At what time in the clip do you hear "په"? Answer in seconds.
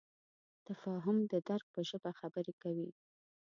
1.73-1.81